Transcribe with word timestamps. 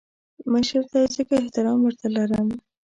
مشر 0.51 0.81
دی 0.91 1.03
ځکه 1.15 1.33
احترام 1.37 1.79
ورته 1.83 2.07
لرم 2.15 2.47